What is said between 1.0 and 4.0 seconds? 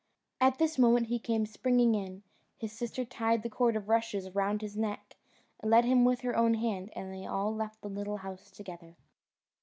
he came springing in, his sister tied the cord of